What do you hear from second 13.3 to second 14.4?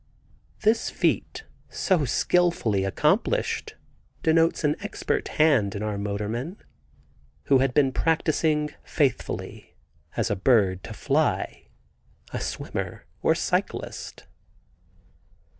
cyclist.